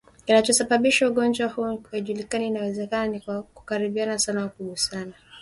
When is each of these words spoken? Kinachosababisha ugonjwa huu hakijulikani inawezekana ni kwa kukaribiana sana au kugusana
Kinachosababisha 0.25 1.09
ugonjwa 1.09 1.47
huu 1.47 1.61
hakijulikani 1.91 2.47
inawezekana 2.47 3.07
ni 3.07 3.19
kwa 3.19 3.43
kukaribiana 3.43 4.19
sana 4.19 4.41
au 4.43 4.49
kugusana 4.49 5.13